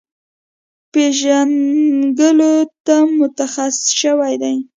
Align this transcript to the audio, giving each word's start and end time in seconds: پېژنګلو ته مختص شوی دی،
پېژنګلو 0.91 2.55
ته 2.85 2.95
مختص 3.19 3.75
شوی 3.99 4.33
دی، 4.41 4.55